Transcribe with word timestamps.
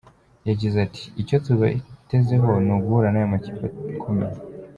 Yagize 0.49 0.77
ati“ 0.85 1.03
Icyo 1.21 1.37
tubatezeho 1.45 2.49
ni 2.65 2.71
uguhura 2.75 3.07
n’aya 3.09 3.31
makipe 3.33 3.65
akomeye. 3.97 4.35